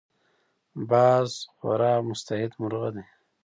باز 0.89 1.29
خورا 1.57 1.93
مستعد 2.09 2.51
مرغه 2.59 2.89
دی 2.95 3.05